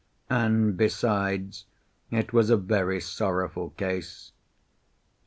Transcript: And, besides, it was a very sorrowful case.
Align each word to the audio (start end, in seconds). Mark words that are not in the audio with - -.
And, 0.31 0.75
besides, 0.75 1.65
it 2.09 2.33
was 2.33 2.49
a 2.49 2.57
very 2.57 2.99
sorrowful 2.99 3.69
case. 3.77 4.31